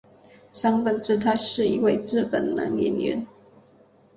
[0.51, 3.27] 杉本哲太是一位日本男演员。